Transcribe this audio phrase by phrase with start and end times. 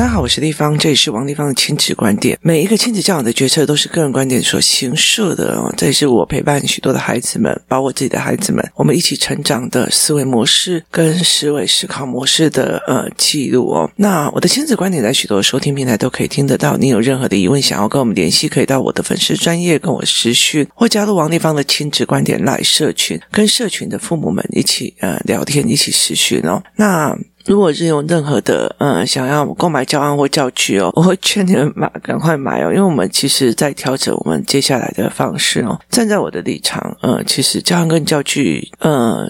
[0.00, 2.38] 大家好，我是丽芳，这里是王立芳的亲子观点。
[2.40, 5.70] 每一个亲子教养的决策都是个人观点所形设的哦。
[5.76, 13.90] 这也是我陪伴许多的孩子们，包括自己的孩子们，我们一起成长的思维模式跟思维思考模式的呃记录哦。
[13.96, 16.78] 那我的亲子观点在许多的收听平台都可以听得到。
[16.78, 26.62] 你有任何的疑问想要跟我们联系，可以到我的粉丝专业跟我私讯，或加入王立芳的亲子观点来社群，跟社群的父母们一起呃聊天，一起私讯哦。
[26.76, 27.14] 那。
[27.50, 35.76] 如果是有任何的嗯想要购买教案或教具哦， 我会劝你们买，赶快买哦，因为我们其实在调整我们接下来的方式哦。
[35.90, 39.28] 站在我的立场，嗯，其实教案跟教具，嗯，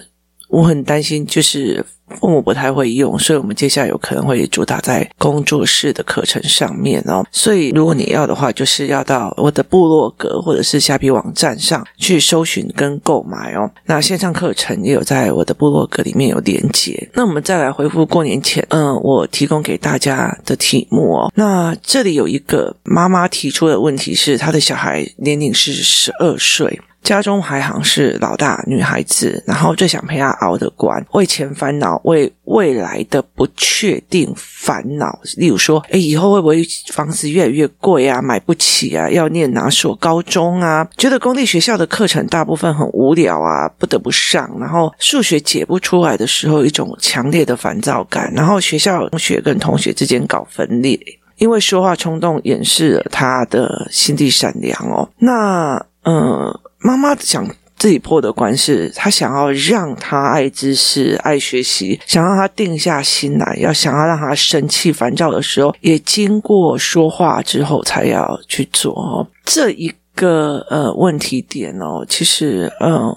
[0.49, 1.83] 我很担心就是。
[2.19, 7.25] 父母不太会用，所以我们接下来有可能会主打在工作室的课程上面哦。
[7.31, 13.69] 所以如果你要的话，就是要到我的部落格或者是虾皮网站上去搜寻跟购买哦。
[13.85, 17.09] 那线上课程也有在我的部落格里面有连结。
[17.13, 21.31] 那我们再来回复过年前，嗯，我提供给大家的题目哦。
[21.35, 26.79] 那这里有一个妈妈提出的问题是，她的小孩年龄是十二岁。
[27.03, 35.19] 家中排行是老大女孩子，然后最想陪她熬的关，为钱烦恼，为未来的不确定烦恼。
[35.35, 36.63] 例如说，诶，以后会不会
[36.93, 40.87] 房子越来越贵啊，买不起啊，要念哪所高中啊？
[40.95, 44.49] 觉得公立学校的课程大部分很无聊啊，不得不上。
[44.59, 48.31] 然后数学解不出来的时候，一种强烈的烦躁感。
[48.33, 50.99] 然后学校同学跟同学之间搞分裂，
[51.37, 55.09] 因为说话冲动掩饰了他的心地善良哦。
[55.17, 56.55] 那，嗯。
[56.81, 69.27] 妈妈想自己破的关是，她想要让他爱知识、爱学习，想让他定下心来，要想要让他生气、烦躁的时候，也经过说话之后才要去做哦。
[69.43, 73.11] 这一个呃问题点哦，其实呃，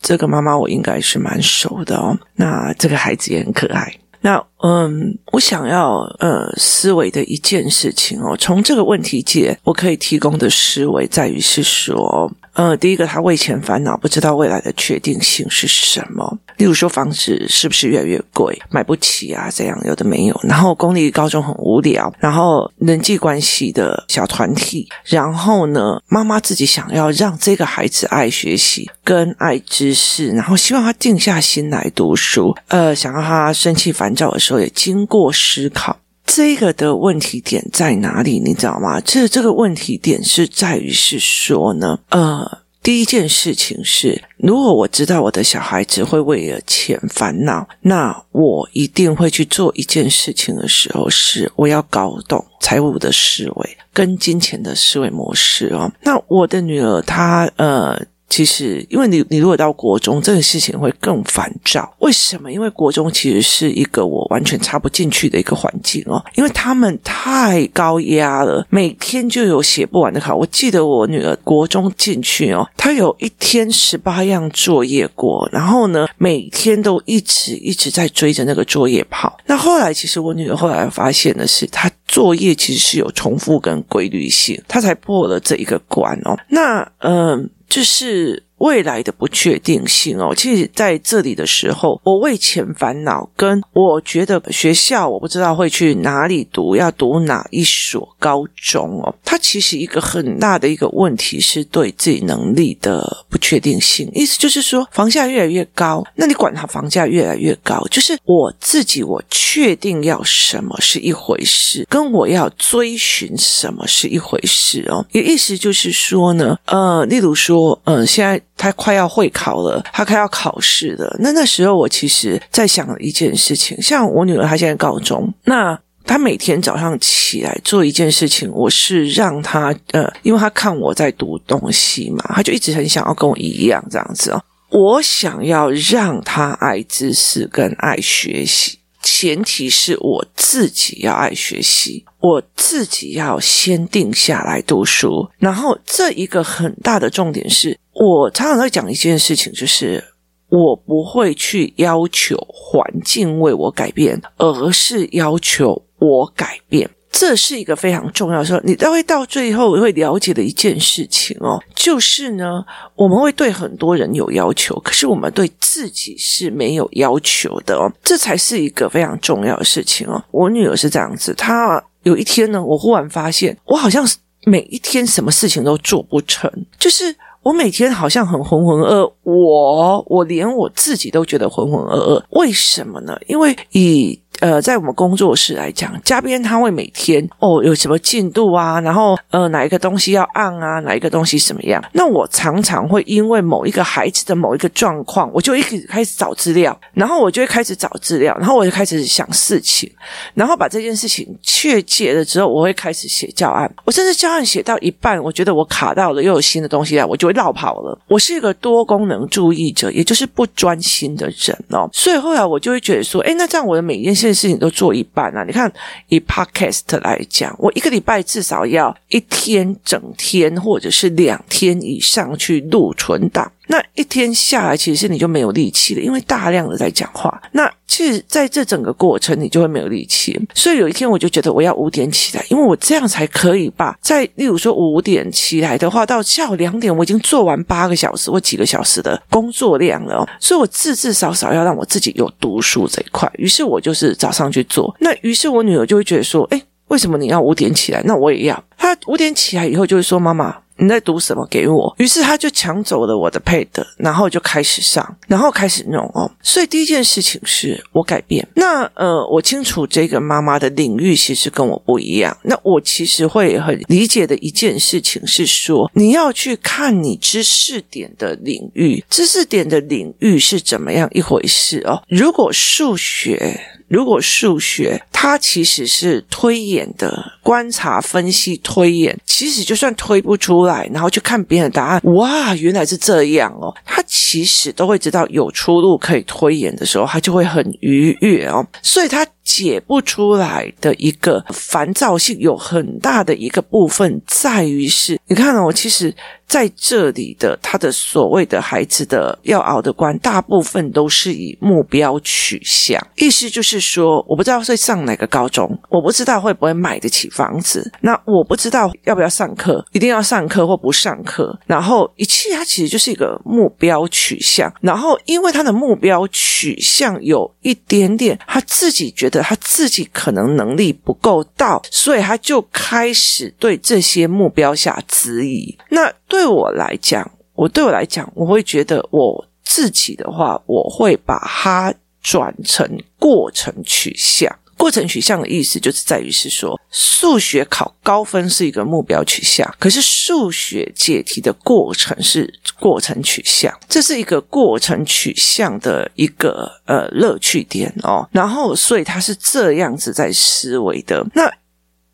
[0.00, 2.16] 这个妈妈我应该是蛮熟的哦。
[2.36, 3.92] 那这个孩子也很可爱。
[4.20, 12.30] 那嗯，我想要呃思维的一件事情哦，从这个问题解，我可以提供的思维在于是说。
[12.54, 16.36] 呃，第一个，他为钱烦恼，不知道未来的确定性是什么。
[16.56, 19.48] 例如说，房子是不是越来越贵，买不起啊？
[19.48, 20.40] 这样有的没有。
[20.42, 22.12] 然后，公立高中很无聊。
[22.18, 24.88] 然后，人际关系的小团体。
[25.04, 32.52] 然后呢，妈妈自己想要让这个孩子爱学习跟爱知识，然后希望他静下心来读书。
[32.66, 35.98] 呃，想要他生气烦躁的时时候，也经过思考。
[36.24, 38.38] 这个的问题点在哪里？
[38.38, 39.00] 你知道吗？
[39.00, 55.90] 这这个问题点是在于是说呢，呃，第一件事情是，如果我知道我的小孩子会为了钱烦恼，那我一定会去做一件事情的时候，是我要搞懂财务的思维跟金钱的思维模式哦。
[56.02, 58.00] 那我的女儿她呃。
[58.28, 61.94] 其实，因为你，你如果到国中，这个事情会更烦躁。
[62.00, 62.52] 为什么？
[62.52, 70.36] 因为国中其实是一个我完全插不进去的一个环境哦，因为他们太高压了，每天就有写不完的考。
[70.36, 79.38] 我记得我女儿国中进去哦，她有一天十八样作业过，然后呢，每天都一直一直在追着那个作业跑。
[79.46, 86.38] 那后来，其实我女儿后来发现的是，她作业其实是有重复跟规律性，她才破了这一个关哦。
[86.48, 87.48] 那嗯。
[87.68, 104.10] 就是未来的不确定性哦，其实在这里的时候，我为钱烦恼，跟我觉得学校我不知道会去哪里读，要读哪一所高中哦，它其实一个很大的一个问题是对自己能力的不确定性。
[104.12, 115.06] 意思就是说，房价越来越高，那你管它房价越来越高，就是我自己我确定要什么是一回事，跟我要追寻什么是一回事哦。
[115.12, 118.42] 也意思就是说呢，呃，例如说，嗯、呃，现在。
[118.58, 121.16] 他快要会考了，他快要考试了。
[121.20, 134.42] 那那时候我其实在想一件事情，像我女儿她现在高中，那她每天早上起来做一件事情，我是让她呃，因为她看我在读东西嘛，她就一直很想要跟我一样这样子哦。
[134.70, 147.78] 我想要让她爱知识跟爱学习，前提是我自己要爱学习，我自己要先定下来读书，然后这一个很大的重点是。
[147.92, 150.02] 我常常在讲一件事情，就是
[150.48, 156.88] 我不会去要求环境为我改变，而是要求我改变。
[157.10, 162.62] 这是一个非常重要的时候，你都会到最后会了解的一件事情哦，就是呢，
[162.94, 170.22] 我们会对很多人有要求，可是我们对自己是没有要求的哦，这才是一个非常重要的事情哦。
[170.30, 174.04] 我女儿是这样子，她有一天呢，我忽然发现，我好像
[174.44, 177.14] 每一天什么事情都做不成，就是。
[177.40, 182.22] 我每天好像很浑浑噩噩，我我连我自己都觉得浑浑噩噩。
[182.30, 183.16] 为什么呢？
[183.26, 191.82] 因为以呃，在我们工作室来讲，嘉宾他会每天哦有什么进度啊，然后呃哪一个东西要按啊，哪一个东西什么样？
[191.92, 199.90] 那我常常会因为某一个孩子的某一个状况，我就一直开始找资料，然后我就会开始找资料，然后我就开始想事情，
[200.34, 203.68] 然后把这件事情确切了之后，我会开始写教案。
[203.84, 207.98] 我甚至教案写到一半，我觉得我卡到了，又有新的东西来，我就会绕跑了。
[208.06, 214.38] 我是一个多功能注意者，也就是不专心的人哦，所以后来我就会觉得说，诶，那这样我的每一件事。
[214.38, 215.42] 事情都做一半啊！
[215.42, 215.72] 你看，
[216.08, 223.50] 以 Podcast 来讲，我一个礼拜至少要一天整天，或者是两天以上去录存档。
[223.68, 227.40] 那一天下来，其实你就没有力气了，因为大量的在讲话。
[227.52, 230.38] 那其实在这整个过程，你就会没有力气。
[230.54, 240.26] 所以有一天，我就觉得我要五点起来，因为我这样才可以把在例如说五点起来的话，到下午两点，我已经做完八个小时或几个小时的工作量了。
[240.40, 243.30] 所以我至至少少要让我自己有读书这一块。
[243.38, 244.94] 于是我就是早上去做。
[244.98, 248.02] 那于是我女儿就会觉得说：“诶，为什么你要五点起来？
[248.04, 251.44] 那我也要。”他五点起来以后就会说：“妈妈。”你在读什么？
[251.50, 251.92] 给我。
[251.98, 256.30] 于是他就抢走了我的 pad，然后就开始上，然后开始弄哦。
[256.40, 258.46] 所以第一件事情是我改变。
[258.54, 262.38] 那呃，我清楚这个妈妈的领域其实跟我不一样。
[262.44, 272.00] 那我其实会很理解的一件事情是说，你要去看你知识点的领域，知识点的领域是怎么样一回事哦。
[272.08, 273.60] 如果数学。
[273.88, 289.26] 如果数学它其实是推演的，观察、分析、推演，其实就算推不出来，然后去看别人的答案，哇，原来是这样哦，他其实都会知道有出路可以推演的时候，他就会很愉悦哦，所以他。
[289.48, 296.14] 解不出来的一个烦躁性，有很大的一个部分在于是，你看哦，其实
[296.46, 319.37] 在这里的他的所谓的孩子的要熬的关，大部分都是以目标取向，意思就是说，我不知道会上哪个高中，我不知道会不会买得起房子，那我不知道要不要上课，一定要上课或不上课，然后一切它其实就是一个目标取向，然后因为他的目标取向有一点点，他自己觉得。
[319.42, 325.76] 他自己可能能力不够到，所以他就开始对这些目标下质疑。
[325.90, 332.86] 那对我来讲，我对我来讲，我会觉得我自己的话，我会把它转成
[333.18, 334.54] 过程取向。
[334.78, 348.26] 过程取向的意思就是在于是说，数学考高分是一个目标取向，可是数学解题的过程是过程取向，这是一个过程取向的一个呃乐趣点哦。
[348.32, 351.26] 然后，所以他是这样子在思维的。
[351.34, 351.52] 那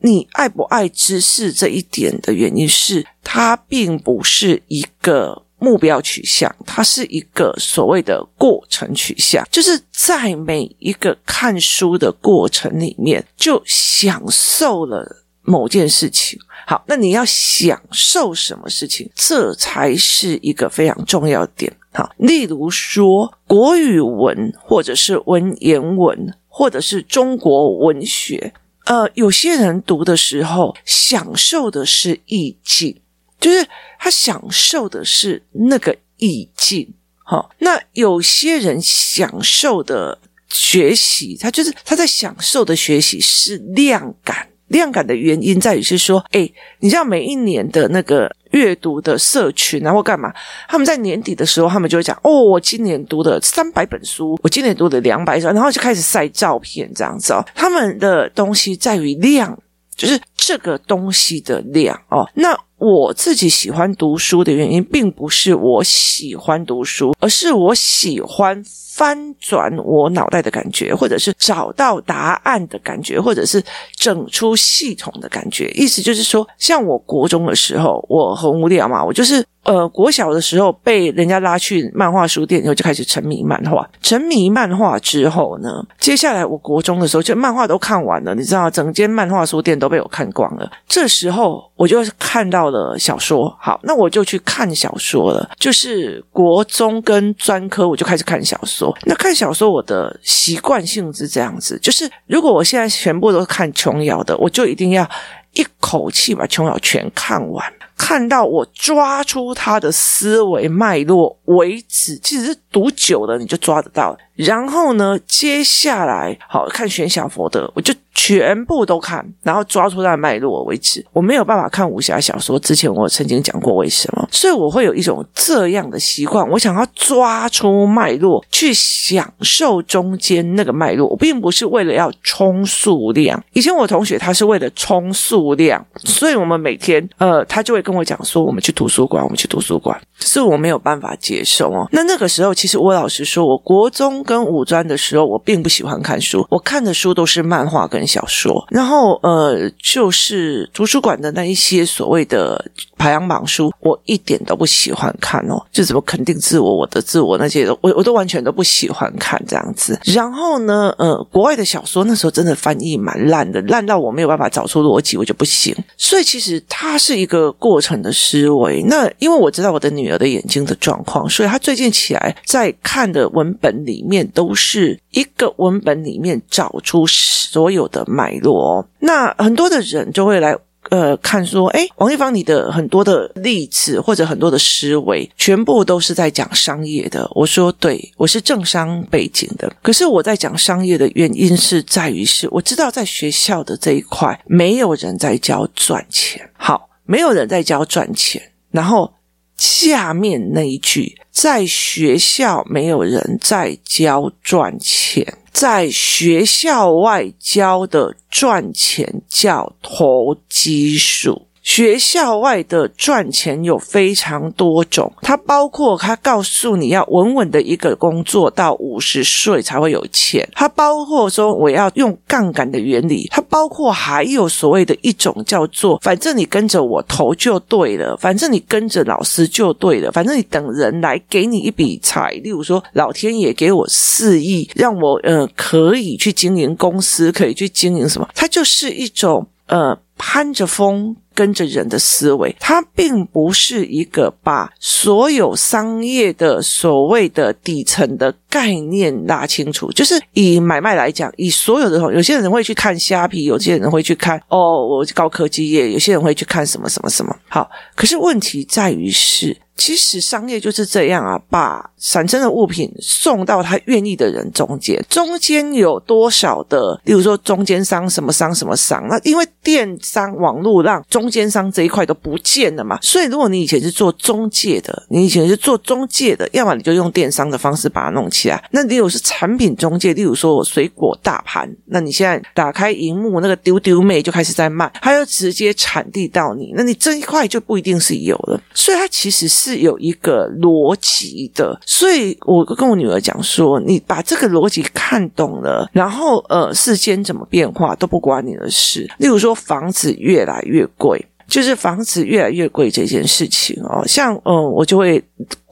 [0.01, 5.43] 你爱不爱知识这一点的原因是，它并不是一个。
[5.59, 16.39] 目标取向，它是一个所谓的过程取向，就是在每一个看书的过程里面，就享受了某件事情。
[16.67, 19.11] 好，那你要享受什么事情？
[19.15, 21.73] 这才是一个非常重要的点。
[21.93, 28.53] 好，例如说国语文，或者是文言文，或者是中国文学，
[28.87, 33.01] 呃，有些人读的时候享受的是意境。
[33.45, 33.67] 就是
[33.99, 36.91] 他享受的是那个意境，
[37.23, 37.47] 哈。
[37.59, 40.19] 那有些人享受的
[40.49, 44.49] 学习，他就是他在享受的学习是量感。
[44.69, 50.33] 量感的原因在于是说，诶，你知道每一年的那个阅读的社群，然后干嘛？
[50.67, 57.45] 他们在年底的时候，他们就会讲，哦，我今年读的三百本书，我今年读的两百本，然后就开始晒照片这样子哦。
[57.55, 59.57] 他们的东西在于量，
[59.95, 62.29] 就是这个东西的量哦。
[62.35, 68.63] 那我自己喜欢读书的原因，并不是我喜欢读书，而是我喜欢
[68.95, 73.63] 翻转我脑袋的感觉，或者是找到答案的感觉，或者是
[73.97, 75.71] 整出系统的感觉。
[75.71, 79.43] 意思就是说，像我国中的时候，我很无聊嘛，我就是。
[79.65, 83.89] 呃，国小的时候被人家拉去漫画书店，然后就开始沉迷漫画。
[84.03, 90.71] 沉迷漫画之后呢，接下来我国中的时候，就漫画都看完了，你知道，整间漫画书店都被我看光了。
[90.87, 95.49] 这时候我就看到了小说，好，那我就去看小说了。
[95.59, 98.95] 就是国中跟专科，我就开始看小说。
[99.05, 105.09] 那看小说，我的习惯性是这样子，就是如果我现在全部都看琼瑶的，我就一定要
[105.55, 107.65] 一口气把琼瑶全看完。
[108.05, 114.15] 看到我抓出他的思维脉络为止，其实是读久了你就抓得到。
[114.35, 121.03] 然后呢，接下来好看玄小佛的，我就全部都看，然后抓出它的脉络为止。
[121.13, 131.07] 我没有办法看武侠小说，之前我曾经讲过为什么，所以我会有一种这样的习惯，我想要抓出脉络，去享受中间那个脉络。
[131.09, 133.41] 我并不是为了要冲数量。
[133.53, 141.87] 以前我同学他是为了冲数量，所以我们每天呃，他就会跟我讲说，我们去图书馆，我们去图书馆，是我没有办法接受哦。
[141.93, 144.25] 那那个时候，其实我老实说，我国中。
[144.25, 152.65] 跟五专的时候，我并不喜欢看书，我看的书都是漫画跟小说，然后呃，就是图书馆的那一些所谓的
[152.97, 160.01] 排行榜书，我一点都不喜欢看哦，就怎么肯定自我、我的自我那些，我我都完全都不喜欢看这样子。
[160.05, 165.77] 然后呢，呃，国外的小说那时候真的翻译蛮烂的，烂到我没有办法找出逻辑，我就不行。
[165.99, 168.83] 所以其实它是一个过过程的思维。
[168.89, 174.25] 那因为我知道我的女儿的眼睛的状况，所以她最近起来在看的文本里面。
[174.35, 180.57] 都是一个文本里面找出所有的脉络，那很多的人就会来
[180.91, 187.31] 呃看说，诶，王一芳，你的很多的例子或者很多的思维，全部都是在讲商业的。
[187.35, 199.15] 我说，对，我是政商背景的，可是我在讲商业的原因是在于是，我知道在学校的这一块，没有人在教赚钱，好，没有人在教赚钱，然后。
[199.57, 211.47] 下面那一句，在学校没有人在教赚钱，在学校外教的赚钱叫投机术。
[211.65, 241.17] 学校外的赚钱有非常多种，它包括它告诉你要稳稳的一个工作到五十岁才会有钱，它包括说我要用杠杆的原理，它包括还有所谓的一种叫做反正你跟着我投就对了，反正你跟着老师就对了，反正你等人来给你一笔财，例如说老天爷给我四亿，让我呃可以去经营公司，可以去经营什么，它就是一种呃攀着风。
[241.35, 249.91] 跟着人的思维，它并不是一个把所有商业的所谓的底层的概念拉清楚。
[249.93, 257.37] 就是以买卖来讲，以所有的，有些人会去看虾皮，有些人会去看哦，我高科技业，有些人会去看什么什么什么。
[257.49, 259.57] 好，可是问题在于是。
[259.77, 289.64] 其实商业就是这样啊，把产生的物品送到他愿意的人中间，中间有多少的，例如说中间商什么商什么商，那因为电商网络让中间商这一块都不见了嘛，所以如果你以前是做中介的，你以前是做中介的，要么你就用电商的方式把它弄起来，那你有是产品中介，例如说我水果大盘，那你现在打开荧幕那个丢丢妹就开始在卖，它就直接产地到你，那你这一块就不一定是有了，所以它其实是。
[289.65, 299.11] 是有一个逻辑的，所以我跟我女儿讲说，你把这个逻辑看懂了，然后呃，世间怎么变化都不关你的事。
[299.19, 305.23] 例如说，房子越来越贵，就是房子越来越贵这件事情哦，像嗯、我就会。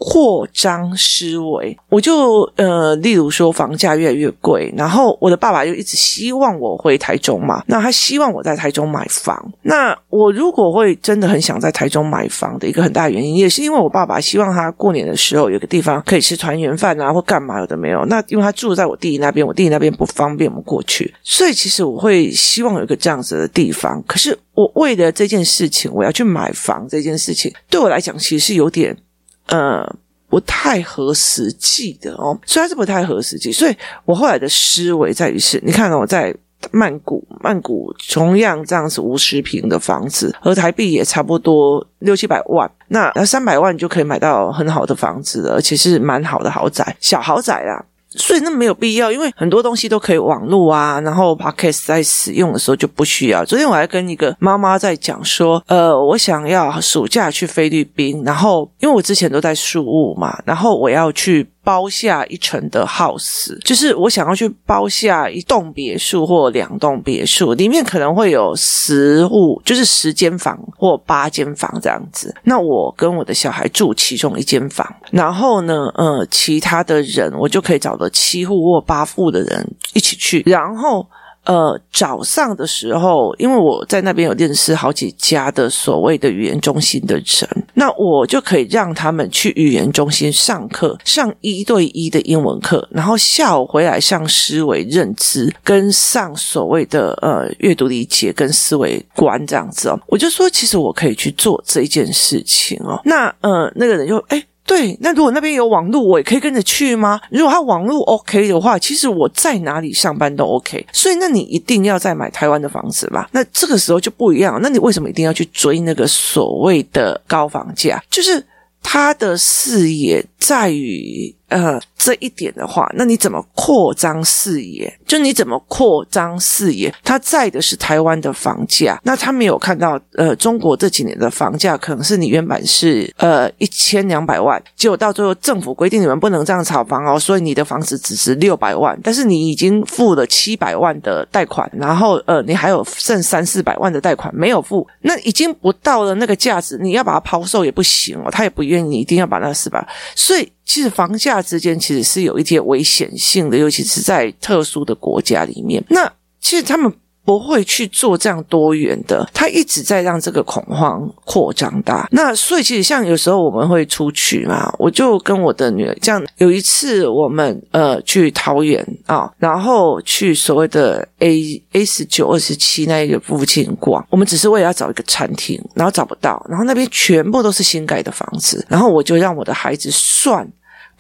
[0.02, 9.52] 扩张思维，我就呃，例如说房价越来越贵，然后我的爸爸就一直希望我回台中嘛，那他希望我在台中买房。
[9.62, 18.04] 那我如果会真的很想在台中买房的一个很大原因，也是因为我爸爸希望他过年的时候有个地方可以吃团圆饭啊，或干嘛有的没有。
[18.06, 24.02] 那因为他住在我弟弟那边，我弟弟那边不方便我们过去，所以其实我会希望有一个这样子的地方。
[24.06, 28.96] 可是我为了这件事情，我要去买房这件事情，对我来讲其实是有点。
[29.46, 29.84] 呃，
[30.28, 36.34] 不太合实际的哦，虽然是不太合实际，所以我后来的思维在于是，你看我在
[36.70, 47.84] 曼谷，曼谷同样这样子五十平的房子，和台币也差不多六七百万，那那三百万就可以买到很好的房子了，而且是蛮好的豪宅，小豪宅啦。
[48.16, 53.44] 所以那没有必要，因为很多东西都可以网络啊，然后 Podcast 在使用的时候就不需要。
[53.44, 61.46] 昨天我还跟一个妈妈在讲说，呃，我想要暑假去菲律宾，然后因为我之前都在宿务嘛，然后我要去。
[61.64, 72.34] 包下一层的 house，就是我想要去包下一栋别墅或两栋别墅，里面可能会有十户，就是十间房或八间房这样子。
[72.44, 81.06] 那我跟我的小孩住其中一间房，然后呢，呃，其他的人我就可以找到七户或八户的人一起去，然后。
[81.44, 99.98] 呃早上的时候，因为我在那边有认识好几家的所谓的语言中心的人，那我就可以让他们去语言中心上课，上一对一的英文课，然后下午回来上思维认知，跟上所谓的呃阅读理解跟思维观这样子哦。
[100.06, 103.00] 我就说，其实我可以去做这件事情哦。
[103.04, 104.38] 那呃那个人就哎。
[104.38, 107.20] 诶对，那如果那边有网络，我也可以跟着去吗？
[107.30, 110.86] 如果他网络 OK 的话，其实我在哪里上班都 OK。
[110.92, 113.28] 所以，那你一定要再买台湾的房子吧？
[113.32, 114.58] 那这个时候就不一样。
[114.62, 118.02] 那你为什么一定要去追那个所谓的高房价？
[118.08, 118.44] 就是
[118.82, 121.34] 他的视野在于。
[121.52, 124.92] 呃，这一点的话，那你怎么扩张视野？
[125.06, 126.92] 就你怎么扩张视野？
[127.04, 150.50] 他在的是台湾的房价，那他没有看到呃，中国这几年的房价可能是你原本是呃一千两百万，结果到最后政府规定你们不能这样炒房哦，所以你的房子只值六百万，但是你已经付了七百万的贷款，然后呃，你还有剩三四百万的贷款没有付，那已经不到了那个价值，你要把它抛售也不行哦，他也不愿意你一定要把那四百，所以。
[150.64, 155.84] 其实房价之间其实是有一些危险性的，尤其是在特殊的国家里面。
[155.88, 156.92] 那其实他们。
[157.24, 162.08] 不会去做这样多元的，他一直在让这个恐慌扩张大。
[162.10, 166.22] 那所以其实像有时候我们会出去嘛，我就跟我的女儿这样。
[166.38, 180.46] 有一次我们呃去桃园啊，然后去所谓的 A A 十九二十七那一个附近逛，我们只是为了要找一个餐厅，然后找不到，然后那边全部都是新盖的房子，然后我就让我的孩子算。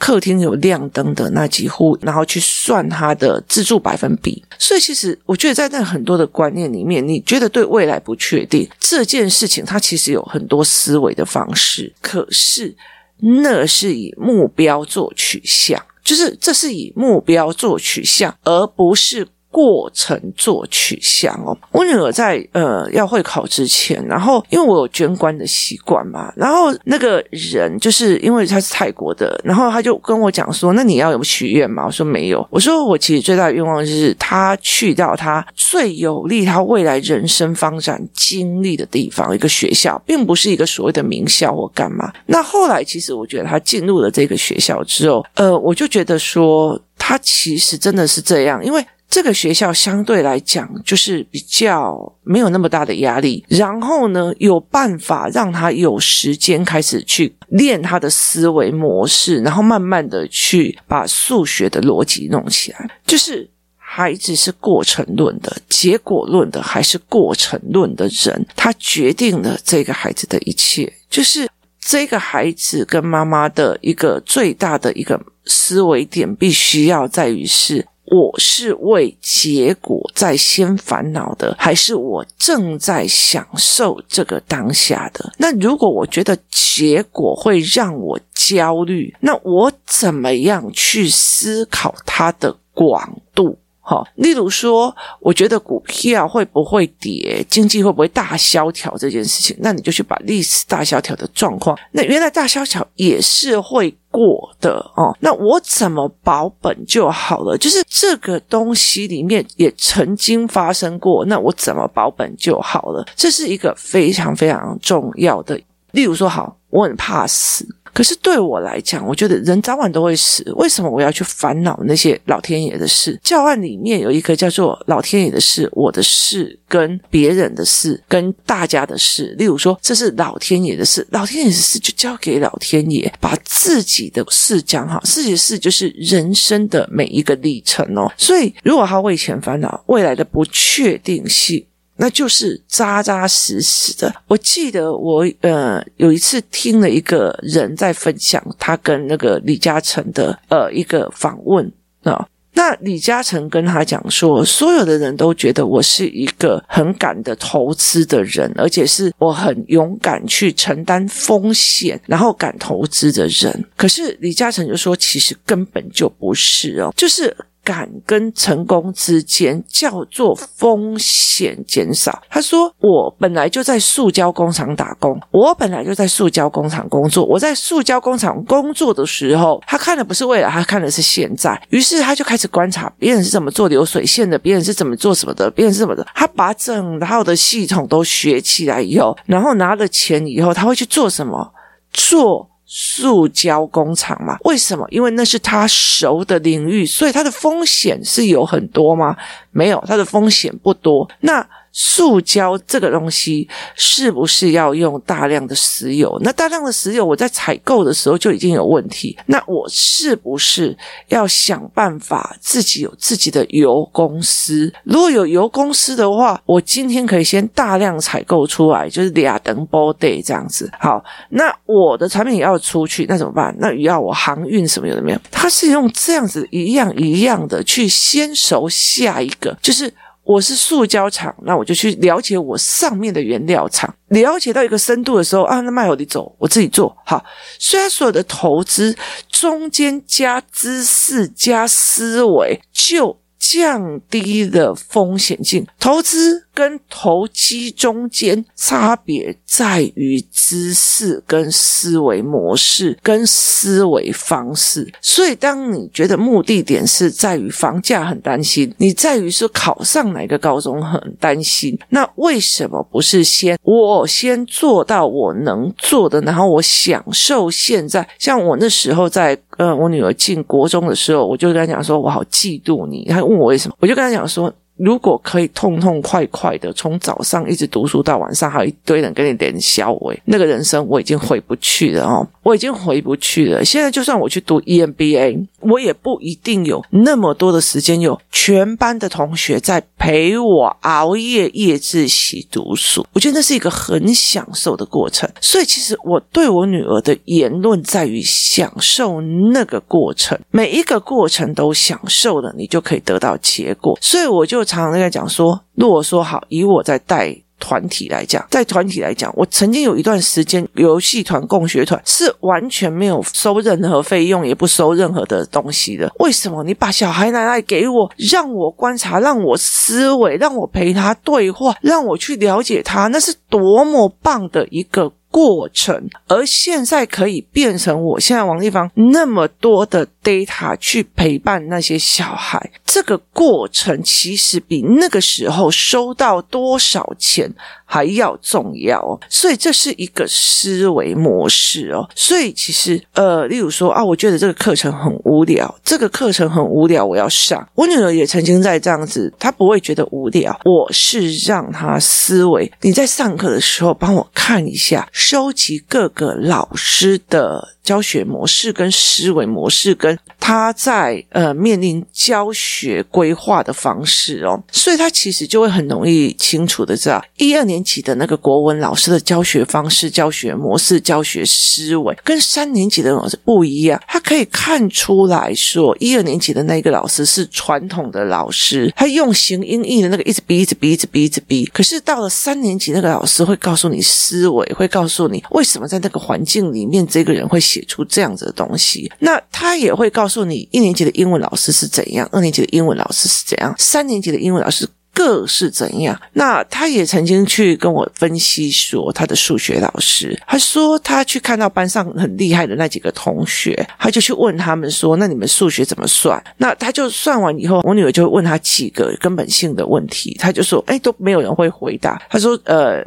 [0.02, 4.42] 客厅有亮灯的那几户，然后去算它的自住百分比。
[4.58, 11.92] 所以，其实我觉得在那很多的观念里面，你觉得对未来不确定这件事情，它其实有很多思维的方式。
[12.00, 12.74] 可是，
[13.20, 19.28] 那是以目标做取向，就是这是以目标做取向，而不是。
[19.52, 48.82] 过程做取向哦，我女儿在呃要会考之前，然后因为我有捐官的习惯嘛，然后那个人就是因为他是泰国的，然后他就跟我讲说：“那你要有许愿吗？”我说：“没有。”我说：“我其实最大的愿望就是他去到他最有利他未来人生发展经历的地方，一个学校，并不是一个所谓的名校或干嘛。”那后来其实我觉得他进入了这个学校之后，呃，我就觉得说他其实真的是这样，因为。
[49.12, 62.90] 这个学校相对来讲就是比较没有那么大的压力，然后呢，有办法让他有时间开始去练他的思维模式，然后慢慢的去把数学的逻辑弄起来。
[63.06, 70.90] 就是孩子是过程论的，结果论的还是过程论的人，他决定了这个孩子的一切。
[71.10, 71.46] 就是
[71.78, 77.86] 这个孩子跟妈妈的一个最大的一个思维点，必须要在于是。
[78.12, 85.32] 我是为结果在先烦恼的，还是我正在享受这个当下的？
[85.38, 93.56] 那如果我觉得结果会让我焦虑，那我怎么样去思考它的广度？
[93.84, 105.12] 好，例如说，我觉得股票会不会跌，经济会不会大萧条这件事情，那你就去把历史大萧条的状况，那原来大萧条也是会过的哦。
[105.18, 107.58] 那我怎么保本就好了？
[107.58, 113.04] 就是这个东西里面也曾经发生过，那我怎么保本就好了？
[113.16, 115.60] 这是一个非常非常重要的。
[115.90, 117.66] 例如说，好，我很怕死。
[117.92, 123.18] 可是对我来讲，我觉得人早晚都会死，为什么我要去烦恼那些老天爷的事？
[123.22, 129.34] 教案里面有一个叫做“老天爷的事”，我的事跟别人的事跟大家的事。
[129.38, 135.00] 例如说，这是老天爷的事，老天爷的事就交给老天爷，把自己的事讲好。
[135.04, 138.10] 自己的事就是人生的每一个历程哦。
[138.16, 141.64] 所以，如果他为钱烦恼，未来的不确定性。
[142.02, 144.12] 那就是扎扎实实的。
[144.26, 152.26] 我记得我呃有一次听了一个人在分享他跟那个李嘉诚的呃一个访问啊。
[152.54, 163.64] 那李嘉诚跟他讲说，所有的人都觉得我是一个很敢的投资的人，而且是我很勇敢去承担风险，然后敢投资的人。
[163.76, 167.34] 可是李嘉诚就说，其实根本就不是哦，就是。
[167.64, 172.22] 敢跟成功之间叫做风险减少。
[172.28, 177.24] 他说：“我本来就在塑胶工厂打工，我本来就在塑胶工厂工作。
[177.24, 181.60] 我在塑胶工厂工作的时候，他看的不是未来，他看的是现在。
[181.70, 186.06] 于是他就开始观察别人是怎么做流水线的，别人是怎么做什么的，别人是怎么的。
[186.14, 191.52] 他把整套的系统都学起来以后，然后拿了钱以后，他会去做什么？
[191.92, 194.38] 做。”塑胶工厂嘛？
[194.44, 194.86] 为什么？
[194.88, 199.14] 因为那是他熟的领域，所以它的风险是有很多吗？
[199.50, 201.06] 没有，它的风险不多。
[201.20, 206.18] 那塑胶这个东西是不是要用大量的石油？
[206.22, 209.16] 那大量的石油，我在采购的时候就已经有问题。
[209.26, 210.76] 那我是不是
[211.08, 214.72] 要想办法自己有自己的油公司？
[214.84, 220.70] 如果有油公司的话，我今天可以先大量采购出来，就是俩等包 day 这样子。
[220.78, 223.54] 好，那我的产品也要出去，那怎么办？
[223.58, 225.18] 那要我航运什么有的没有？
[225.30, 229.92] 它是用这样子一样一样的去先熟下一个，就是。
[230.24, 237.24] 我是塑胶厂，那我就去了解我上面的原料厂，了解到一个深度的时候啊，那卖我的走，我自己做好。
[237.58, 238.96] 虽然所有的投资
[239.28, 245.66] 中间加知识加思维，就降低了风险性。
[245.80, 246.46] 投资。
[246.54, 268.06] 跟投机中间差别在于知识跟思维模式跟思维方式，所以当你觉得目的点是在于房价很担心，你在于说考上哪个高中很担心，那为什么不是先我先做到我能做的，然后我享受现在？
[268.18, 273.06] 像我那时候在呃我女儿进国中的时候，我就跟她讲说，我好嫉妒你。
[273.06, 274.52] 她问我为什么，我就跟她讲说。
[274.82, 283.64] 如果可以痛痛快快的从早上一直读书到晚上，还有一堆人跟你点小尾，那个人生我已经回不去了哦，我已经回不去了。
[283.64, 293.06] 现在就算我去读 EMBA，我也不一定有那么多的时间，有全班的同学在陪我熬夜夜自习读书。
[293.12, 295.30] 我觉得那是一个很享受的过程。
[295.40, 299.20] 所以其实我对我女儿的言论在于享受
[299.52, 303.96] 那个过程，每一个过程都享受了，你就可以得到结果。
[304.00, 304.62] 所以我就。
[304.72, 316.10] 常常在讲说，如果说好，以我在带团体来讲，在团体来讲，我曾经有一段时间，游戏团、共学团是完全没有收任何费用，也不收任何的东西的。
[316.18, 316.64] 为什么？
[316.64, 326.08] 你把小孩拿来给我，让我观察，让我思维，让我陪他对话，让我去了解他，那是多么棒的一个过程。
[326.28, 332.70] 而现在可以变成我现在王立芳那么多的 data 去陪伴那些小孩。
[332.86, 337.50] 这个过程其实比那个时候收到多少钱
[337.86, 342.08] 还要重要哦，所以这是一个思维模式哦。
[342.14, 347.66] 所以其实呃，例如说啊，我觉得这个课程很无聊，这个课程很无聊，我要上。
[347.74, 350.58] 我女儿也曾经在这样子，她不会觉得无聊。
[350.64, 352.70] 我是让她思维。
[352.82, 357.76] 你在上课的时候帮我看一下，收集各个老师的。
[357.82, 374.00] 教学模式跟思维模式，跟他在呃面临教学规划的方式哦，所以他其实就会很容易清楚的知道一二年级的那个国文老师的教学方式、教学模式、教学思维，跟三年级的老师不一样。
[374.06, 381.64] 他可以看出来说，一二年级的那个老师是传统的老师，他用形音义的那个一直逼、一直逼、一直逼、一直逼。
[381.72, 387.60] 可是到了三年级，那个老师会告诉你思维，会告诉你为什么在那个环境里面，这个人会。
[387.72, 396.20] 写出这样子的东西，那他也会告诉你，一年级的英文老师是怎样，二年级的英文老师是怎样，三年级的英文老师各是怎样。
[396.32, 406.42] 那他也曾经去跟我分析说，他的数学老师，他说他去看到班上很厉害的那几个同学，他就去问他们说，那你们数学怎么算？
[406.58, 412.20] 那他就算完以后，我女儿就会问他几个根本性的问题，他就说，哎，都没有人会回答。
[412.28, 413.02] 他说，呃，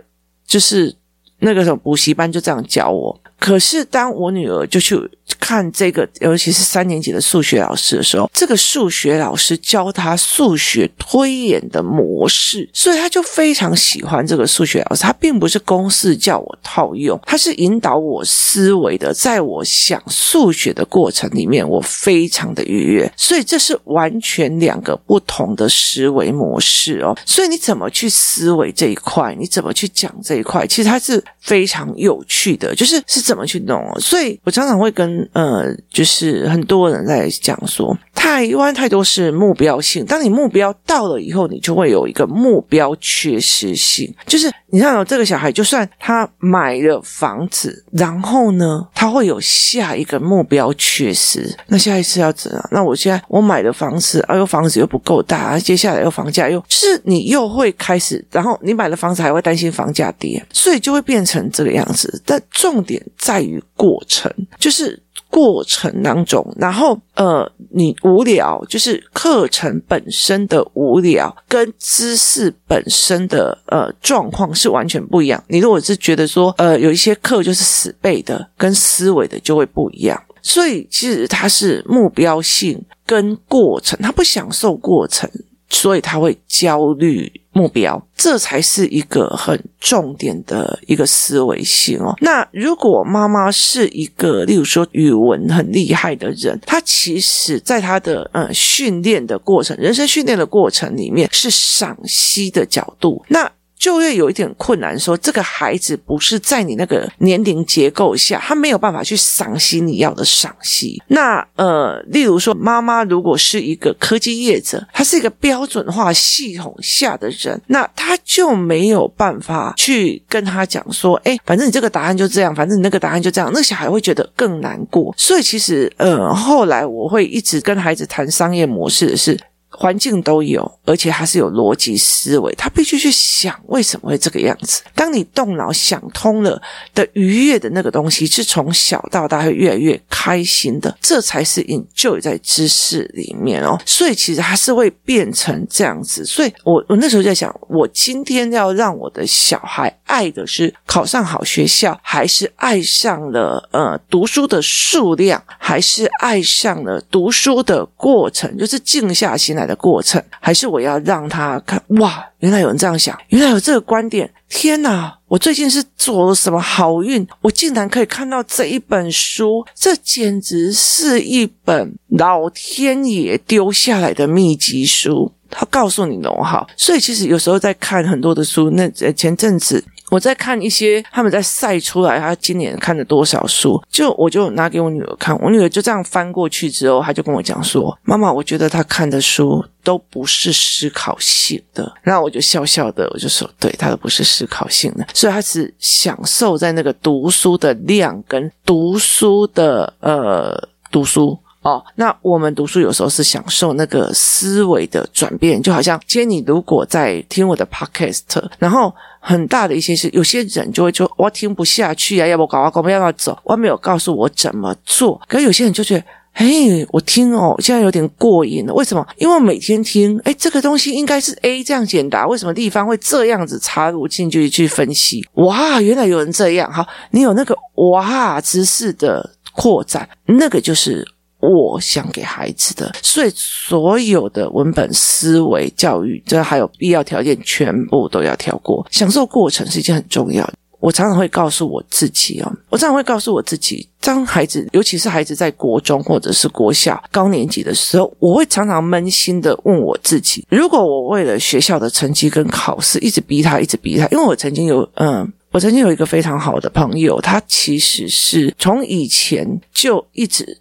[0.47, 0.95] 就是
[1.39, 3.19] 那个什么补习班就这样教我。
[3.37, 4.97] 可是，当我女儿就去
[5.39, 15.03] 看这个，尤其是三年级的数学老师的时候，这个数学老师教他数学推演的模式，所以他就非常喜欢这个数学老师。
[15.03, 19.13] 他并不是公式叫我套用，他是引导我思维的。
[19.13, 23.11] 在我想数学的过程里面，我非常的愉悦。
[23.17, 27.15] 所以这是完全两个不同的思维模式哦。
[27.25, 33.25] 所以你怎么去思维这一块，你怎么去讲这一块，其实它是非常有趣的，就是是。
[33.25, 33.83] 怎怎么去弄？
[33.99, 40.05] 所以我常常会跟呃，就是很多人在讲说，台湾太多是目标性。
[40.05, 44.09] 当你目标到了以后，你就会有一个目标缺失性。
[44.25, 51.53] 就是你看哦，这个小孩就算他买了房子，然后呢，他会有下一个目标缺失。
[51.67, 52.69] 那下一次要怎样？
[52.71, 62.21] 那我现在我买了房子，哎呦，房子又不够大，接下来又房价又，就是你又会开始，然后你买了房子还会担心房价跌，所以就会变成这个样子。
[62.25, 63.03] 但重点。
[63.17, 75.43] 在于过程，就是过程当中，然后呃，你无聊，就是课程本身的无聊，跟知识本身的呃状况是完全不一样。
[75.47, 80.21] 你如果是觉得说，呃，有一些课就是死背的，跟思维的就会不一样。
[80.41, 85.29] 所以其实它是目标性跟过程，他不享受过程。
[85.75, 92.15] 所以他会焦虑目标，这才是一个很重点的一个思维性哦。
[92.21, 103.51] 那如果妈妈是一个，例如说语文很厉害的人，他其实在他的呃训练的过程，人生训练的过程里面是赏析的角度，那。
[103.77, 111.01] 就会有一点困难，说这个孩子不是在你那个年龄结构下，他没有办法去赏析你要的赏析。
[111.07, 125.13] 那呃，例如说，妈妈如果是一个科技业者，他是一个标准化系统下的人，那他就没有办法去跟他讲说，哎，反正你这个答案就这样，反正你那个答案就这样，那小孩会觉得更难过。
[125.17, 129.39] 所以其实呃，后来我会一直跟孩子谈商业模式的是。
[129.77, 134.81] 环境都有，而且他是有逻辑思维，他必须去想为什么会这个样子。
[134.95, 136.61] 当你动脑想通了
[136.93, 143.77] 的愉悦的那个东西，是从小到大会越来越开心的，这才是 enjoy 在知识里面哦。
[143.85, 146.23] 所以其实他是会变成这样子。
[146.25, 159.64] 所以我我那时候在想，我今天要让我的小孩爱的是考上好学校，还是爱上了呃读书的数量，还是爱上了读书的过程，就是静下心来。
[159.65, 164.31] 的过程，还是我要让他看哇，原来有人这样想，原来有这个观点。
[164.47, 167.27] 天哪，我最近是做了什么好运？
[167.41, 175.31] 我竟然可以看到这一本书，这简直是一本老天爷丢下来的秘籍书。
[175.49, 179.83] 他告诉你的哈，所以其实有时候在看很多的书，那前阵子。
[180.15, 200.57] 我在看一些他们在晒出来，他今年看了多少书，就我就拿给我女儿看，我女儿就这样翻过去之后，她就跟我讲说：“妈妈，我觉得她看的书都不是思考性的。”然后我就笑笑的，我就说：“对，她都不是思考性的，所以她只享受在那个读书的量跟读书的呃
[200.89, 208.21] 读书。”哦，那我们读书有时候是享受那个思维的转变，就好像今天你如果在听我的 podcast，
[208.59, 215.19] 然后很大的一些事，有些人就会说我听不下去啊，要不搞啊，搞不要不要走，我没有告诉我怎么做。
[215.27, 218.73] 可有些人就觉得，嘿，我听哦，现在有点过瘾了。
[218.75, 219.03] 为什么？
[219.17, 225.27] 因为我每天听，诶，这个东西应该是 A 这样简答，为什么地方会这样子插入进去去分析？
[225.33, 226.71] 哇，原来有人这样。
[226.71, 227.57] 好，你有那个
[227.89, 231.03] 哇知识的扩展，那个就是。
[231.39, 238.85] 我想给孩子的，所以所有的文本思维教育，这还有必要条件，全部都要跳过。
[238.89, 240.53] 享受过程是一件很重要的。
[240.79, 260.59] 我常常会告诉我自己哦，我常常会告诉我自己，当孩子，尤其是孩子在国中或者是国小高年级的时候，我会常常扪心的问我自己：如果我为了学校的成绩跟考试，一直逼他，一直逼他，因为我曾经有，嗯，我曾经有一个非常好的朋友，他其实是从以前就一直。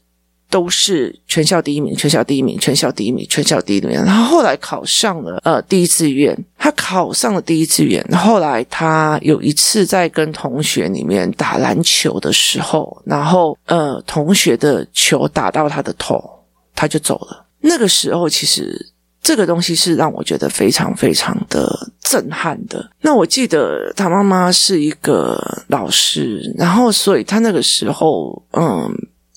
[0.55, 3.91] 都是全校第一名，全校第一名，全校第一名，全校第一名。
[3.91, 8.01] 然后后来考上了呃第一志愿，他考上了第一志愿。
[8.17, 16.23] 后来他有一次在跟同学里面打篮球的时候，然后呃同学的球打到他的头，
[16.73, 17.45] 他就走了。
[17.61, 21.69] 那个时候其实这个东西是让我觉得非常非常的
[22.01, 22.89] 震撼的。
[23.01, 25.37] 那我记得他妈妈是一个
[25.67, 28.89] 老师，然后所以他那个时候嗯。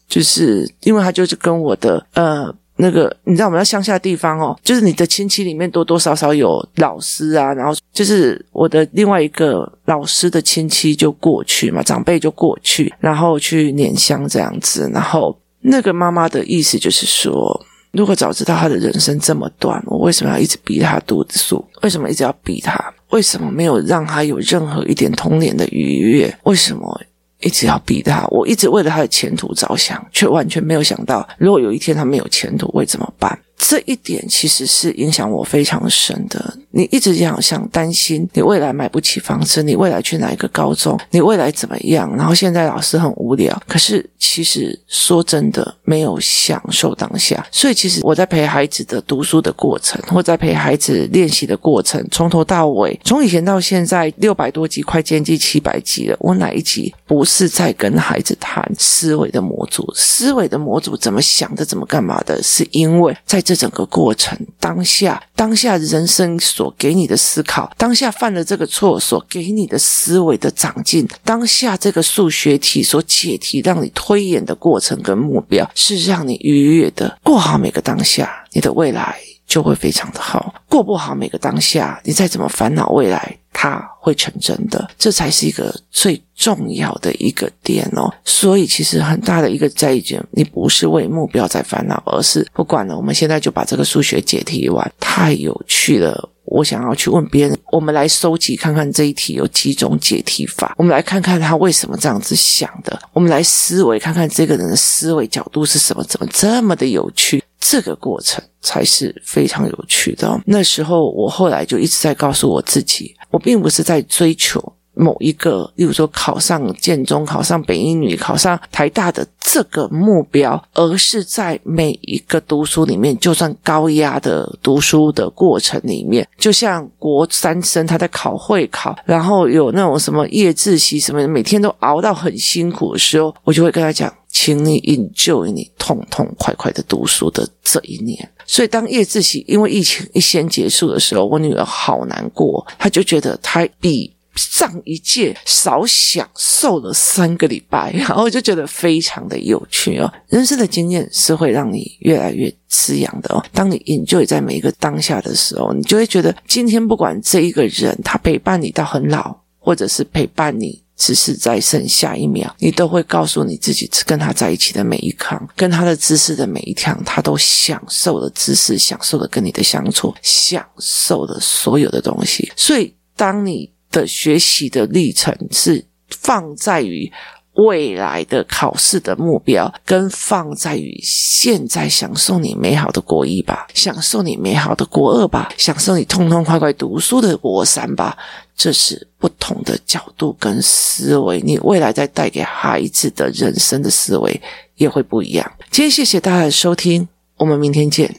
[0.08, 17.60] 就是因为他就是跟我的呃那个，你知道我们在乡下地方哦，就是你的亲戚里面多多少少有老师啊，然后就是我的另外一个老师的亲戚就过去嘛，长辈就过去，然后去拈香这样子，然后那个妈妈的意思就是说，
[17.92, 21.66] 如果早知道他的人生这么短，我为什么要一直逼他读书？
[21.82, 22.94] 为什么一直要逼他？
[23.10, 26.38] 为什么没有让他有任何一点童年的愉悦？
[26.44, 27.02] 为什么？
[27.42, 33.40] 一直要逼他，我一直为了他的前途着想，却完全没有想到，如果有一天他没有前途会怎么办？
[33.58, 36.58] 这一点其实是影响我非常深的。
[36.70, 42.16] 你一直这样想，担心你未来买不起房子，你未来去哪一个高中，你未来怎么样？
[42.16, 47.44] 然后现在老师很无聊，可是其实说真的，没有享受当下。
[47.52, 56.16] 所以其实我在陪孩子的读书的过程，或在陪孩子练习的过程，从头到尾，从以前到现在六百多集，快接近七百集了。
[56.20, 59.92] 我哪一集不是在跟孩子谈思维的模组？
[59.96, 62.42] 思维的模组怎么想的，怎么干嘛的？
[62.44, 80.54] 是因为在这整个过程当下，当下人生所给你的思考，当下犯了这个错所给你的思维的长进，当下这个数学题所解题让你推演的过程跟目标，是让你愉悦的过好每个当下，你的未来就会非常的好。
[80.68, 83.38] 过不好每个当下，你再怎么烦恼未来。
[83.54, 88.10] 它会成真的，这才是一个最重要的一个点哦。
[88.24, 92.96] 所以，其实很大的一个在意点，你不是为目标在烦恼，而是不管了。
[92.96, 96.30] 我们现在就把这个数学解题完，太有趣了。
[96.46, 107.44] 我想要去问别人，我们来收集看看这一题有几种解题法，我们来看看他为什么这样子想的，我们来思维看看这个人的思维角度是什么，怎么这么的有趣？
[107.60, 110.40] 这个过程才是非常有趣的。
[110.46, 114.74] 那时候我后来就一直在告诉我自己，我并不是在追求。
[115.00, 138.28] 某一个，例如说考上建中、考上北一女、考上台大的这个目标，而是在每一个读书里面，就算高压的读书的过程里面，就像国三生他在考会考，然后有那种什么夜自习什么，每天都熬到很辛苦的时候，我就会跟他讲，请你 enjoy 你痛痛快快的读书的这一年。
[138.48, 144.12] 所以当夜自习因为疫情一先结束的时候，我女儿好难过，她就觉得她比。
[144.40, 150.14] 上一届少享受了三个礼拜，然后就觉得非常的有趣哦。
[150.30, 153.44] 人生的经验是会让你越来越滋养的哦。
[153.52, 172.52] 当你 enjoy 在每一个当下的时候，你就会觉得今天不管这一个人他陪伴你到很老，或者是陪伴你只是在剩下一秒，你都会告诉你自己，跟他在一起的每一刻，跟他的知识的每一天，他都享受了知识，享受了跟你的相处，享受了所有的东西。
[172.56, 177.12] 所以当你的学习的历程是放在于
[177.58, 188.18] 未来的考试的目标，跟放在于现在享受你美好的国一吧，享受你美好的国二吧，享受你痛痛快快读书的国三吧。
[188.56, 194.42] 这是不同的角度跟思维，你未来再带给孩子的人生的思维
[194.76, 195.52] 也会不一样。
[195.70, 198.16] 今天谢谢大家的收听，我们明天见。